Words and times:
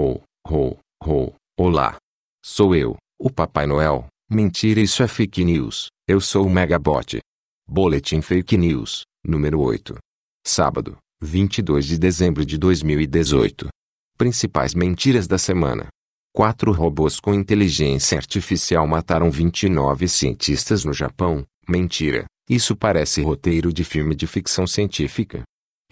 Ho, 0.00 0.22
ho, 0.48 0.78
ho, 1.04 1.34
olá. 1.58 1.98
Sou 2.42 2.74
eu, 2.74 2.96
o 3.20 3.30
Papai 3.30 3.66
Noel. 3.66 4.06
Mentira, 4.30 4.80
isso 4.80 5.02
é 5.02 5.06
fake 5.06 5.44
news. 5.44 5.88
Eu 6.08 6.22
sou 6.22 6.46
o 6.46 6.48
Megabot. 6.48 7.18
Boletim 7.68 8.22
Fake 8.22 8.56
News, 8.56 9.02
número 9.22 9.60
8. 9.60 9.98
Sábado, 10.46 10.96
22 11.20 11.84
de 11.84 11.98
dezembro 11.98 12.46
de 12.46 12.56
2018. 12.56 13.68
Principais 14.16 14.74
mentiras 14.74 15.26
da 15.26 15.36
semana. 15.36 15.88
Quatro 16.34 16.72
robôs 16.72 17.20
com 17.20 17.34
inteligência 17.34 18.16
artificial 18.16 18.86
mataram 18.86 19.30
29 19.30 20.08
cientistas 20.08 20.82
no 20.82 20.94
Japão. 20.94 21.44
Mentira. 21.68 22.24
Isso 22.48 22.74
parece 22.74 23.20
roteiro 23.20 23.70
de 23.70 23.84
filme 23.84 24.14
de 24.16 24.26
ficção 24.26 24.66
científica. 24.66 25.42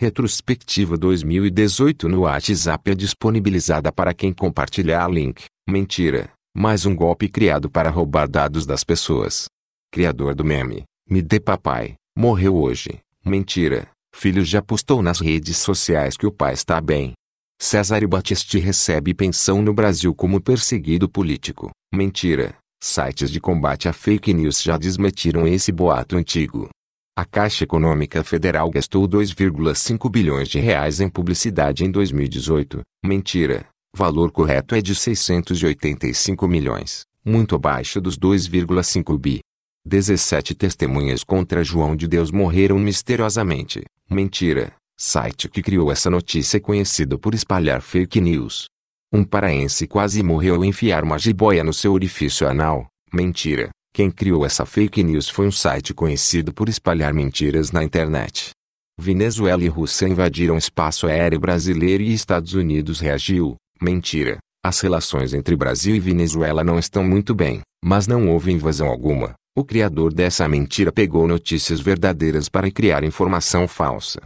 Retrospectiva 0.01 0.97
2018 0.97 2.09
no 2.09 2.21
WhatsApp 2.21 2.93
é 2.93 2.95
disponibilizada 2.95 3.91
para 3.91 4.15
quem 4.15 4.33
compartilhar 4.33 5.09
link. 5.09 5.47
Mentira. 5.69 6.31
Mais 6.57 6.87
um 6.87 6.95
golpe 6.95 7.29
criado 7.29 7.69
para 7.69 7.91
roubar 7.91 8.29
dados 8.29 8.65
das 8.65 8.85
pessoas. 8.85 9.47
Criador 9.91 10.37
do 10.37 10.45
meme, 10.45 10.85
me 11.11 11.21
dê 11.21 11.41
papai, 11.41 11.97
morreu 12.17 12.55
hoje. 12.55 13.01
Mentira. 13.27 13.89
Filho 14.15 14.45
já 14.45 14.63
postou 14.63 15.03
nas 15.03 15.19
redes 15.19 15.57
sociais 15.57 16.17
que 16.17 16.29
o 16.29 16.31
pai 16.31 16.55
está 16.55 16.81
bem. 16.81 17.15
César 17.61 18.07
Battisti 18.07 18.61
recebe 18.61 19.13
pensão 19.13 19.61
no 19.61 19.75
Brasil 19.75 20.15
como 20.15 20.41
perseguido 20.41 21.09
político. 21.09 21.73
Mentira. 21.93 22.55
Sites 22.81 23.33
de 23.33 23.41
combate 23.41 23.89
a 23.89 23.93
fake 23.93 24.33
news 24.33 24.63
já 24.63 24.79
desmentiram 24.79 25.45
esse 25.45 25.73
boato 25.73 26.17
antigo. 26.17 26.69
A 27.19 27.25
Caixa 27.25 27.65
Econômica 27.65 28.23
Federal 28.23 28.71
gastou 28.71 29.09
2,5 29.09 30.09
bilhões 30.09 30.49
de 30.49 30.61
reais 30.61 31.01
em 31.01 31.09
publicidade 31.09 31.85
em 31.85 31.91
2018. 31.91 32.81
Mentira. 33.05 33.67
Valor 33.93 34.31
correto 34.31 34.73
é 34.77 34.81
de 34.81 34.95
685 34.95 36.47
milhões, 36.47 37.03
muito 37.25 37.57
abaixo 37.57 38.01
dos 38.01 38.17
2,5 38.17 39.19
bi. 39.19 39.41
17 39.85 40.55
testemunhas 40.55 41.25
contra 41.25 41.65
João 41.65 41.97
de 41.97 42.07
Deus 42.07 42.31
morreram 42.31 42.79
misteriosamente. 42.79 43.83
Mentira. 44.09 44.73
Site 44.97 45.49
que 45.49 45.61
criou 45.61 45.91
essa 45.91 46.09
notícia 46.09 46.59
é 46.59 46.61
conhecido 46.61 47.19
por 47.19 47.35
espalhar 47.35 47.83
fake 47.83 48.21
news. 48.21 48.67
Um 49.13 49.25
paraense 49.25 49.89
quase 49.89 50.23
morreu 50.23 50.55
ao 50.55 50.65
enfiar 50.65 51.03
uma 51.03 51.19
jiboia 51.19 51.65
no 51.65 51.75
seu 51.75 51.93
orifício 51.93 52.47
anal. 52.47 52.87
Mentira. 53.13 53.71
Quem 53.99 54.13
criou 54.13 54.47
essa 54.47 54.65
fake 54.65 55.03
news 55.03 55.29
foi 55.29 55.49
um 55.49 55.51
site 55.51 55.93
conhecido 55.93 56.55
por 56.55 56.69
espalhar 56.69 57.13
mentiras 57.13 57.73
na 57.73 57.83
internet. 57.83 58.51
Venezuela 58.97 59.65
e 59.65 59.67
Rússia 59.67 60.07
invadiram 60.07 60.57
espaço 60.57 61.09
aéreo 61.09 61.41
brasileiro 61.41 62.05
e 62.05 62.13
Estados 62.13 62.55
Unidos 62.55 63.01
reagiu. 63.01 63.57
Mentira. 63.83 64.39
As 64.65 64.79
relações 64.79 65.35
entre 65.35 65.57
Brasil 65.57 65.97
e 65.97 65.99
Venezuela 65.99 66.63
não 66.63 66.79
estão 66.79 67.03
muito 67.03 67.35
bem, 67.35 67.61
mas 67.85 68.07
não 68.07 68.29
houve 68.29 68.53
invasão 68.53 68.87
alguma. 68.87 69.35
O 69.53 69.65
criador 69.65 70.15
dessa 70.15 70.49
mentira 70.49 70.93
pegou 70.93 71.27
notícias 71.27 71.81
verdadeiras 71.81 72.49
para 72.49 72.71
criar 72.71 73.03
informação 73.03 73.67
falsa. 73.67 74.21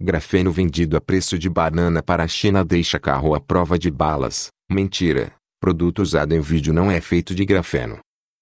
Grafeno 0.00 0.52
vendido 0.52 0.96
a 0.96 1.00
preço 1.00 1.36
de 1.36 1.50
banana 1.50 2.00
para 2.00 2.22
a 2.22 2.28
China 2.28 2.64
deixa 2.64 3.00
carro 3.00 3.34
à 3.34 3.40
prova 3.40 3.76
de 3.76 3.90
balas. 3.90 4.50
Mentira. 4.70 5.32
Produto 5.60 6.00
usado 6.00 6.32
em 6.32 6.40
vídeo 6.40 6.72
não 6.72 6.88
é 6.88 7.00
feito 7.00 7.34
de 7.34 7.44
grafeno. 7.44 7.98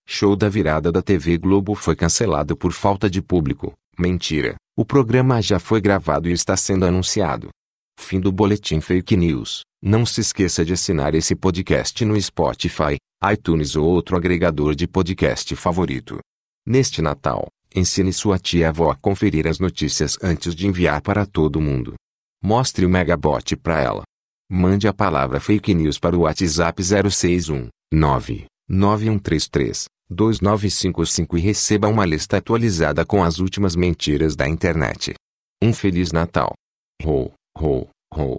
Show 0.07 0.37
da 0.37 0.49
virada 0.49 0.93
da 0.93 1.01
TV 1.01 1.39
Globo 1.39 1.75
foi 1.75 1.97
cancelado 1.97 2.57
por 2.57 2.73
falta 2.73 3.09
de 3.09 3.23
público. 3.23 3.73
Mentira. 3.99 4.55
O 4.77 4.85
programa 4.85 5.41
já 5.41 5.59
foi 5.59 5.81
gravado 5.81 6.29
e 6.29 6.33
está 6.33 6.57
sendo 6.57 6.85
anunciado. 6.85 7.49
Fim 7.99 8.21
do 8.21 8.31
Boletim 8.31 8.81
Fake 8.81 9.17
News. 9.17 9.63
Não 9.83 10.05
se 10.05 10.21
esqueça 10.21 10.65
de 10.65 10.73
assinar 10.73 11.15
esse 11.15 11.35
podcast 11.35 12.05
no 12.05 12.21
Spotify, 12.21 12.97
iTunes 13.33 13.77
ou 13.77 13.87
outro 13.87 14.17
agregador 14.17 14.75
de 14.75 14.87
podcast 14.87 15.55
favorito. 15.57 16.19
Neste 16.67 17.01
Natal, 17.01 17.47
ensine 17.75 18.13
sua 18.13 18.39
tia-avó 18.39 18.91
a 18.91 18.97
conferir 18.97 19.47
as 19.47 19.59
notícias 19.59 20.19
antes 20.23 20.55
de 20.55 20.67
enviar 20.67 21.01
para 21.01 21.25
todo 21.25 21.61
mundo. 21.61 21.95
Mostre 22.43 22.85
o 22.85 22.91
Megabot 22.91 23.57
para 23.57 23.81
ela. 23.81 24.03
Mande 24.51 24.87
a 24.87 24.93
palavra 24.93 25.41
fake 25.41 25.75
news 25.75 25.99
para 25.99 26.17
o 26.17 26.21
WhatsApp 26.21 26.83
061 26.83 27.69
9 27.93 28.47
9133 28.69 29.87
2955 30.11 31.39
e 31.39 31.41
receba 31.41 31.89
uma 31.89 32.05
lista 32.05 32.37
atualizada 32.37 33.05
com 33.05 33.23
as 33.23 33.39
últimas 33.39 33.75
mentiras 33.75 34.37
da 34.37 34.49
internet. 34.49 35.15
Um 35.63 35.73
Feliz 35.73 36.13
Natal. 36.13 36.53
Ho, 37.03 37.33
ho, 37.59 37.89
ho. 38.15 38.39